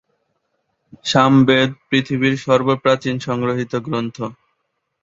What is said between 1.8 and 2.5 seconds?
পৃথিবীর